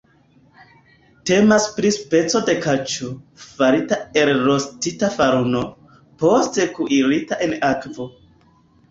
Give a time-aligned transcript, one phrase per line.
[1.29, 3.09] Temas pri speco de kaĉo,
[3.49, 5.61] farita el rostita faruno,
[6.23, 8.09] poste kuirita en akvo.